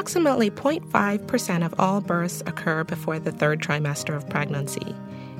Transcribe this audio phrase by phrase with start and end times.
[0.00, 4.96] approximately 0.5% of all births occur before the third trimester of pregnancy,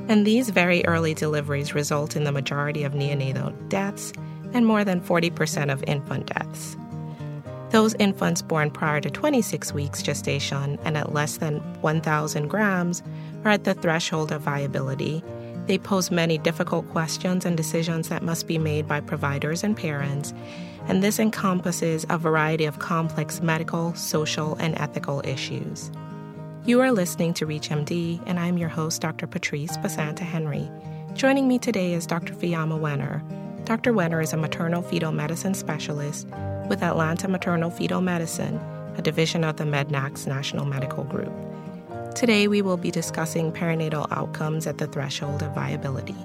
[0.07, 4.13] and these very early deliveries result in the majority of neonatal deaths
[4.53, 6.77] and more than 40% of infant deaths.
[7.71, 13.03] Those infants born prior to 26 weeks gestation and at less than 1,000 grams
[13.47, 15.25] are at the threshold of viability.
[15.71, 20.35] They pose many difficult questions and decisions that must be made by providers and parents,
[20.89, 25.93] and this encompasses a variety of complex medical, social, and ethical issues.
[26.65, 29.29] You are listening to ReachMD, and I'm your host, Dr.
[29.29, 30.69] Patrice Basanta Henry.
[31.15, 32.35] Joining me today is Dr.
[32.35, 33.23] Fiamma Wenner.
[33.65, 33.93] Dr.
[33.93, 36.27] Wenner is a maternal fetal medicine specialist
[36.69, 38.57] with Atlanta Maternal Fetal Medicine,
[38.97, 41.50] a division of the MEDNAX National Medical Group.
[42.15, 46.17] Today, we will be discussing perinatal outcomes at the threshold of viability.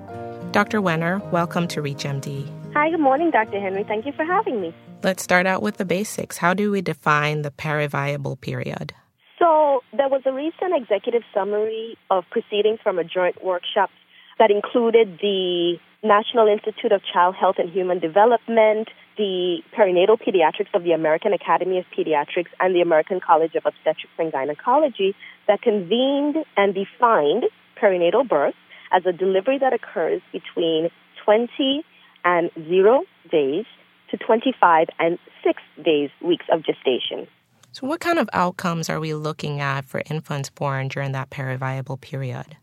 [0.52, 0.82] Dr.
[0.82, 2.74] Wenner, welcome to ReachMD.
[2.74, 3.60] Hi, good morning, Dr.
[3.60, 3.84] Henry.
[3.84, 4.74] Thank you for having me.
[5.04, 6.38] Let's start out with the basics.
[6.38, 8.94] How do we define the periviable period?
[9.38, 13.92] So, there was a recent executive summary of proceedings from a joint workshop
[14.40, 20.84] that included the National Institute of Child Health and Human Development, the Perinatal Pediatrics of
[20.84, 25.16] the American Academy of Pediatrics, and the American College of Obstetrics and Gynecology
[25.48, 27.46] that convened and defined
[27.82, 28.56] perinatal birth
[28.92, 30.90] as a delivery that occurs between
[31.24, 31.84] 20
[32.24, 33.66] and 0 days
[34.12, 37.28] to 25 and 6 days weeks of gestation.
[37.72, 42.00] So, what kind of outcomes are we looking at for infants born during that periviable
[42.00, 42.58] period?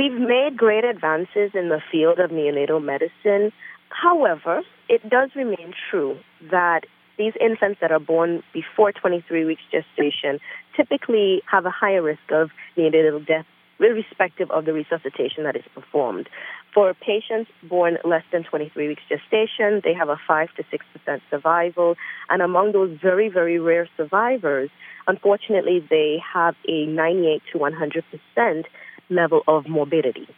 [0.00, 3.52] We've made great advances in the field of neonatal medicine.
[3.90, 6.16] However, it does remain true
[6.50, 6.84] that
[7.18, 10.40] these infants that are born before 23 weeks gestation
[10.74, 12.48] typically have a higher risk of
[12.78, 13.44] neonatal death
[13.78, 16.28] irrespective of the resuscitation that is performed.
[16.72, 21.96] For patients born less than 23 weeks gestation, they have a 5 to 6% survival.
[22.28, 24.70] And among those very, very rare survivors,
[25.06, 28.64] unfortunately, they have a 98 to 100%
[29.10, 30.28] level of morbidity.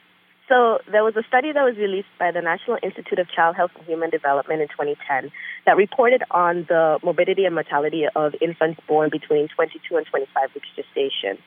[0.49, 3.71] So there was a study that was released by the National Institute of Child Health
[3.79, 5.31] and Human Development in 2010
[5.65, 10.67] that reported on the morbidity and mortality of infants born between 22 and 25 weeks
[10.77, 11.39] gestation.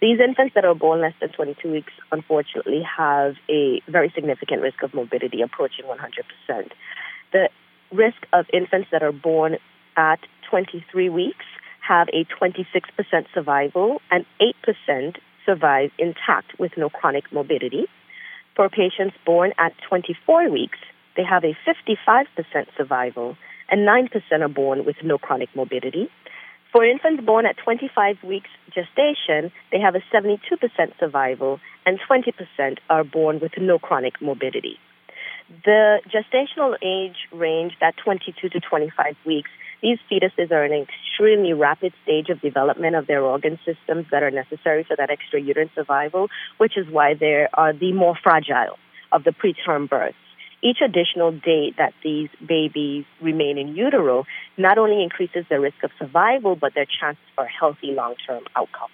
[0.00, 4.82] These infants that are born less than 22 weeks, unfortunately, have a very significant risk
[4.82, 6.70] of morbidity approaching 100%.
[7.32, 7.48] The
[7.90, 9.58] risk of infants that are born
[9.96, 11.44] at 23 weeks
[11.80, 17.86] have a 26% survival and 8% survive intact with no chronic morbidity.
[18.56, 20.78] For patients born at 24 weeks,
[21.16, 22.26] they have a 55%
[22.76, 23.36] survival
[23.68, 24.10] and 9%
[24.40, 26.08] are born with no chronic morbidity.
[26.72, 30.38] For infants born at 25 weeks gestation, they have a 72%
[30.98, 34.78] survival and 20% are born with no chronic morbidity.
[35.64, 39.50] The gestational age range, that 22 to 25 weeks,
[39.82, 44.22] these fetuses are in an extremely rapid stage of development of their organ systems that
[44.22, 46.28] are necessary for that extra extrauterine survival,
[46.58, 48.78] which is why they are the more fragile
[49.10, 50.16] of the preterm births.
[50.62, 54.24] Each additional day that these babies remain in utero
[54.56, 58.90] not only increases their risk of survival, but their chances for healthy long-term outcome.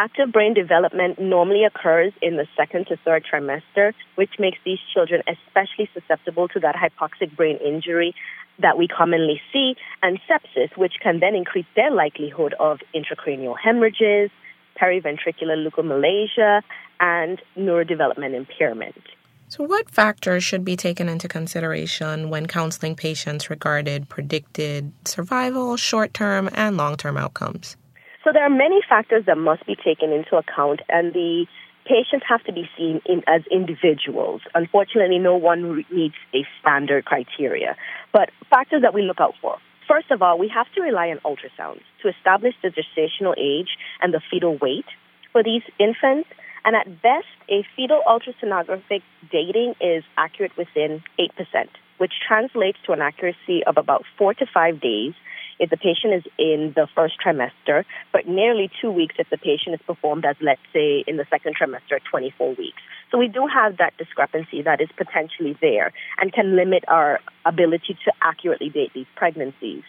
[0.00, 5.20] Active brain development normally occurs in the second to third trimester, which makes these children
[5.28, 8.14] especially susceptible to that hypoxic brain injury
[8.60, 14.30] that we commonly see, and sepsis, which can then increase their likelihood of intracranial hemorrhages,
[14.80, 16.62] periventricular leukomalacia,
[17.00, 19.02] and neurodevelopment impairment.
[19.48, 26.14] So, what factors should be taken into consideration when counseling patients regarding predicted survival, short
[26.14, 27.76] term, and long term outcomes?
[28.24, 31.46] So, there are many factors that must be taken into account, and the
[31.86, 34.42] patients have to be seen in, as individuals.
[34.54, 37.76] Unfortunately, no one meets a standard criteria.
[38.12, 39.56] But factors that we look out for.
[39.88, 43.70] First of all, we have to rely on ultrasounds to establish the gestational age
[44.02, 44.86] and the fetal weight
[45.32, 46.28] for these infants.
[46.64, 51.30] And at best, a fetal ultrasonographic dating is accurate within 8%,
[51.98, 55.14] which translates to an accuracy of about four to five days
[55.60, 59.74] if the patient is in the first trimester, but nearly two weeks if the patient
[59.74, 62.82] is performed as, let's say, in the second trimester at 24 weeks.
[63.10, 67.98] So we do have that discrepancy that is potentially there and can limit our ability
[68.04, 69.82] to accurately date these pregnancies.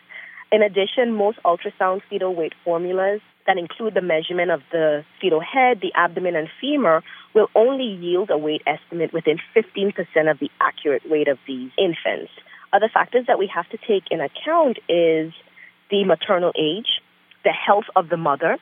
[0.51, 5.79] In addition, most ultrasound fetal weight formulas that include the measurement of the fetal head,
[5.81, 7.01] the abdomen, and femur
[7.33, 9.95] will only yield a weight estimate within 15%
[10.29, 12.31] of the accurate weight of these infants.
[12.74, 15.33] Other factors that we have to take in account is
[15.91, 17.01] the maternal age,
[17.43, 18.57] the health of the mother,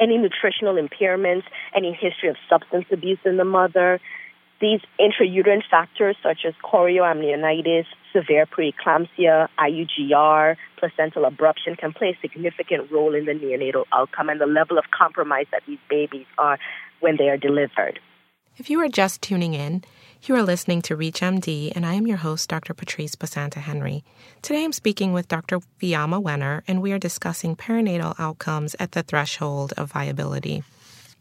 [0.00, 4.00] any nutritional impairments, any history of substance abuse in the mother,
[4.60, 12.90] These intrauterine factors such as chorioamnionitis, severe preeclampsia, IUGR, placental abruption can play a significant
[12.90, 16.58] role in the neonatal outcome and the level of compromise that these babies are
[16.98, 18.00] when they are delivered.
[18.56, 19.84] If you are just tuning in,
[20.22, 22.74] you are listening to ReachMD, and I am your host, Dr.
[22.74, 24.04] Patrice Basanta Henry.
[24.42, 25.60] Today I'm speaking with Dr.
[25.80, 30.64] Fiamma Wenner, and we are discussing perinatal outcomes at the threshold of viability.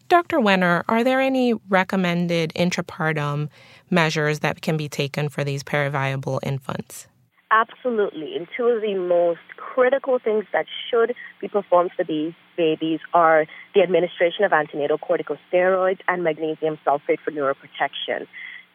[0.09, 0.39] Dr.
[0.39, 3.49] Wenner, are there any recommended intrapartum
[3.89, 7.07] measures that can be taken for these periviable infants?
[7.51, 8.35] Absolutely.
[8.35, 13.45] And two of the most critical things that should be performed for these babies are
[13.73, 18.27] the administration of antenatal corticosteroids and magnesium sulfate for neuroprotection.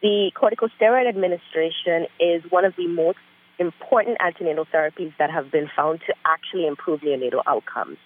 [0.03, 3.19] The corticosteroid administration is one of the most
[3.57, 7.97] important antenatal therapies that have been found to actually improve neonatal outcomes.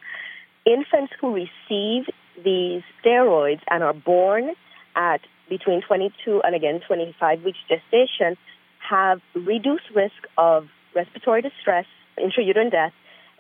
[0.64, 2.06] Infants who receive
[2.44, 4.52] these steroids and are born
[4.96, 8.38] at between 22 and again 25 weeks gestation
[8.78, 11.86] have reduced risk of respiratory distress,
[12.20, 12.94] intrauterine death,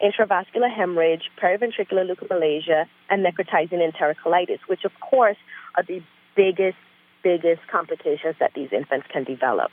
[0.03, 5.37] intravascular hemorrhage, periventricular leukomalacia, and necrotizing enterocolitis, which of course
[5.75, 6.01] are the
[6.35, 6.77] biggest,
[7.27, 9.71] biggest complications that these infants can develop.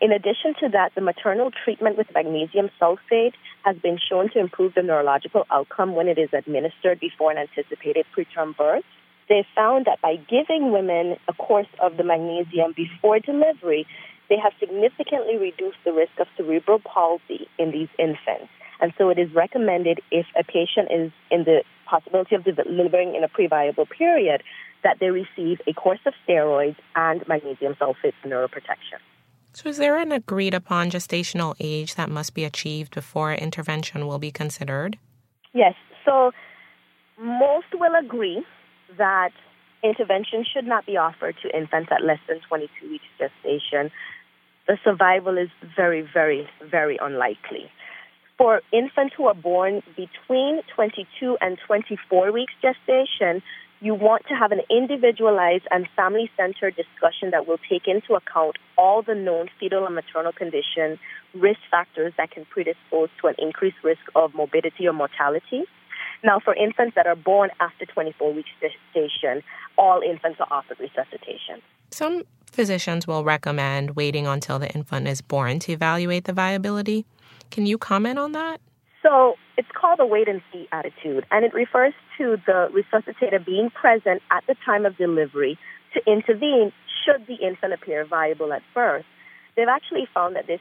[0.00, 3.34] In addition to that, the maternal treatment with magnesium sulfate
[3.64, 8.06] has been shown to improve the neurological outcome when it is administered before an anticipated
[8.16, 8.84] preterm birth.
[9.28, 13.86] They found that by giving women a course of the magnesium before delivery,
[14.28, 18.50] they have significantly reduced the risk of cerebral palsy in these infants.
[18.80, 21.62] And so it is recommended if a patient is in the
[22.00, 24.42] possibility of delivering in a previable period
[24.82, 29.00] that they receive a course of steroids and magnesium sulfate for neuroprotection.
[29.52, 34.18] So, is there an agreed upon gestational age that must be achieved before intervention will
[34.18, 34.98] be considered?
[35.52, 35.74] Yes.
[36.04, 36.32] So,
[37.18, 38.44] most will agree
[38.98, 39.30] that
[39.84, 43.92] intervention should not be offered to infants at less than 22 weeks gestation.
[44.66, 47.70] The survival is very, very, very unlikely.
[48.36, 53.42] For infants who are born between 22 and 24 weeks gestation,
[53.80, 58.56] you want to have an individualized and family centered discussion that will take into account
[58.76, 60.98] all the known fetal and maternal conditions,
[61.34, 65.64] risk factors that can predispose to an increased risk of morbidity or mortality.
[66.24, 69.42] Now, for infants that are born after 24 weeks gestation,
[69.76, 71.60] all infants are offered resuscitation.
[71.90, 77.04] Some physicians will recommend waiting until the infant is born to evaluate the viability.
[77.54, 78.60] Can you comment on that?
[79.00, 83.70] So it's called a wait and see attitude, and it refers to the resuscitator being
[83.70, 85.56] present at the time of delivery
[85.92, 86.72] to intervene
[87.04, 89.04] should the infant appear viable at birth.
[89.54, 90.58] They've actually found that this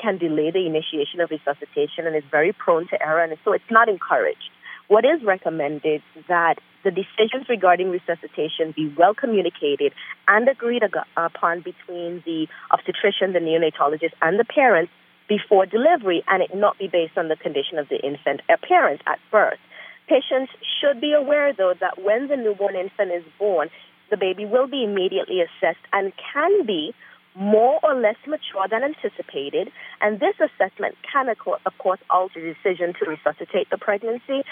[0.00, 3.70] can delay the initiation of resuscitation and is very prone to error, and so it's
[3.70, 4.50] not encouraged.
[4.88, 9.92] What is recommended is that the decisions regarding resuscitation be well communicated
[10.26, 10.82] and agreed
[11.16, 14.90] upon between the obstetrician, the neonatologist, and the parents
[15.32, 19.18] before delivery and it not be based on the condition of the infant appearance at
[19.30, 19.62] birth.
[20.06, 23.70] Patients should be aware, though, that when the newborn infant is born,
[24.10, 26.92] the baby will be immediately assessed and can be
[27.34, 31.38] more or less mature than anticipated, and this assessment can, of
[31.78, 34.42] course, alter the decision to resuscitate the pregnancy,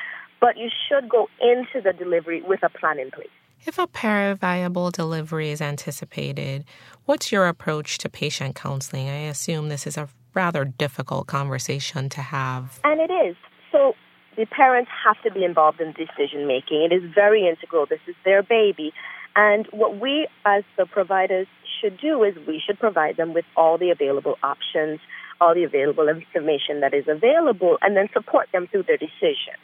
[0.40, 3.28] but you should go into the delivery with a plan in place.
[3.66, 6.64] If a periviable delivery is anticipated,
[7.04, 9.10] what's your approach to patient counseling?
[9.10, 12.80] I assume this is a rather difficult conversation to have.
[12.84, 13.36] And it is.
[13.72, 13.94] So
[14.36, 16.82] the parents have to be involved in decision making.
[16.82, 17.86] It is very integral.
[17.86, 18.92] This is their baby.
[19.36, 21.46] And what we as the providers
[21.80, 25.00] should do is we should provide them with all the available options,
[25.40, 29.54] all the available information that is available, and then support them through their decision.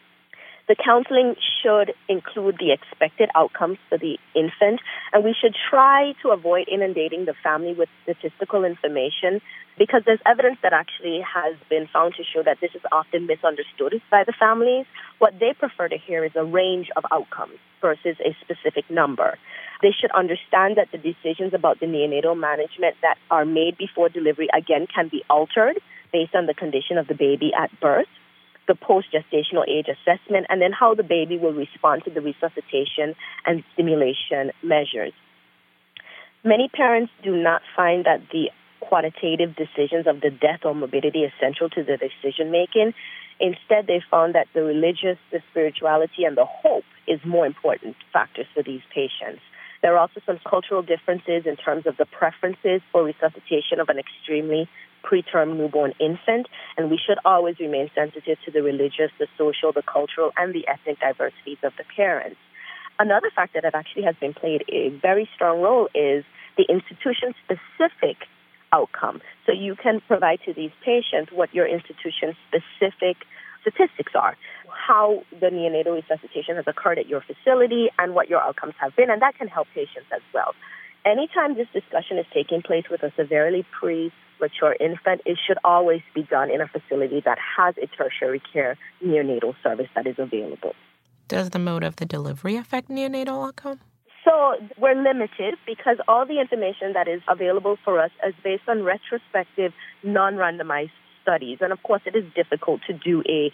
[0.69, 4.81] The counseling should include the expected outcomes for the infant,
[5.13, 9.41] and we should try to avoid inundating the family with statistical information
[9.79, 14.03] because there's evidence that actually has been found to show that this is often misunderstood
[14.11, 14.87] by the families.
[15.21, 19.39] What they prefer to hear is a range of outcomes versus a specific number.
[19.83, 24.49] They should understand that the decisions about the neonatal management that are made before delivery
[24.53, 25.79] again can be altered
[26.13, 28.09] based on the condition of the baby at birth
[28.69, 33.15] the post gestational age assessment, and then how the baby will respond to the resuscitation
[33.45, 35.13] and stimulation measures.
[36.45, 41.33] Many parents do not find that the quantitative decisions of the death or morbidity is
[41.41, 42.95] central to the decision making.
[43.41, 48.47] Instead, they found that the religious, the spirituality, and the hope is more important factors
[48.55, 49.43] for these patients.
[49.83, 53.99] There are also some cultural differences in terms of the preferences for resuscitation of an
[53.99, 54.69] extremely
[55.09, 59.83] preterm newborn infant, and we should always remain sensitive to the religious, the social, the
[59.83, 62.39] cultural, and the ethnic diversities of the parents.
[62.99, 66.25] Another factor that actually has been played a very strong role is
[66.57, 68.17] the institution specific
[68.73, 69.21] outcome.
[69.45, 73.17] So you can provide to these patients what your institution specific
[73.61, 74.37] statistics are,
[74.69, 79.11] how the neonatal resuscitation has occurred at your facility, and what your outcomes have been,
[79.11, 80.55] and that can help patients as well.
[81.05, 83.65] Anytime this discussion is taking place with a severely
[84.39, 88.77] premature infant, it should always be done in a facility that has a tertiary care
[89.05, 90.75] neonatal service that is available.
[91.29, 93.81] Does the mode of the delivery affect neonatal outcome?
[94.25, 98.83] So we're limited because all the information that is available for us is based on
[98.83, 100.91] retrospective, non-randomized
[101.23, 101.59] studies.
[101.61, 103.53] And of course, it is difficult to do a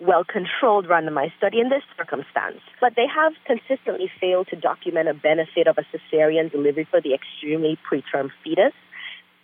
[0.00, 2.60] well controlled randomized study in this circumstance.
[2.80, 7.14] But they have consistently failed to document a benefit of a cesarean delivery for the
[7.14, 8.72] extremely preterm fetus.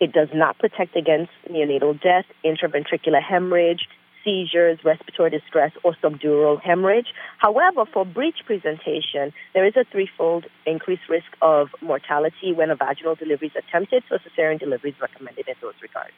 [0.01, 3.87] It does not protect against neonatal death, intraventricular hemorrhage,
[4.23, 7.13] seizures, respiratory distress, or subdural hemorrhage.
[7.37, 13.13] However, for breech presentation, there is a threefold increased risk of mortality when a vaginal
[13.13, 16.13] delivery is attempted, so cesarean delivery is recommended in those regards.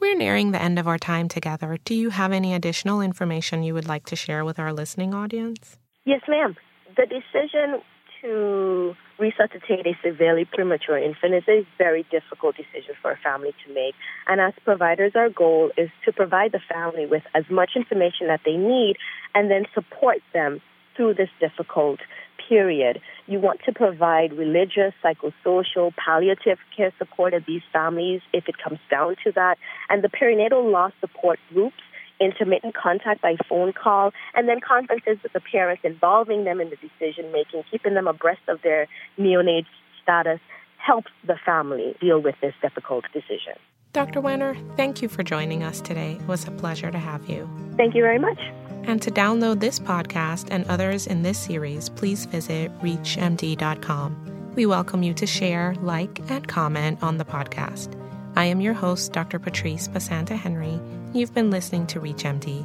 [0.00, 1.76] We're nearing the end of our time together.
[1.84, 5.76] Do you have any additional information you would like to share with our listening audience?
[6.06, 6.56] Yes, ma'am.
[6.96, 7.82] The decision
[8.22, 13.74] to resuscitate a severely premature infant is a very difficult decision for a family to
[13.74, 13.94] make.
[14.26, 18.40] And as providers, our goal is to provide the family with as much information that
[18.44, 18.96] they need
[19.34, 20.60] and then support them
[20.96, 22.00] through this difficult
[22.48, 23.00] period.
[23.26, 28.80] You want to provide religious, psychosocial, palliative care support of these families if it comes
[28.90, 29.56] down to that.
[29.88, 31.82] And the perinatal loss support groups
[32.20, 36.76] intermittent contact by phone call, and then conferences with the parents involving them in the
[36.76, 38.86] decision making, keeping them abreast of their
[39.18, 39.66] neonate
[40.02, 40.40] status
[40.78, 43.54] helps the family deal with this difficult decision.
[43.92, 44.20] Dr.
[44.22, 46.12] Wenner, thank you for joining us today.
[46.12, 47.48] It was a pleasure to have you.
[47.76, 48.38] Thank you very much.
[48.84, 54.52] And to download this podcast and others in this series, please visit reachmd.com.
[54.54, 57.94] We welcome you to share, like, and comment on the podcast.
[58.36, 59.38] I am your host, Dr.
[59.38, 60.80] Patrice Basanta Henry.
[61.12, 62.64] You've been listening to ReachMD.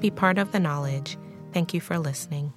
[0.00, 1.16] Be part of the knowledge.
[1.52, 2.52] Thank you for listening.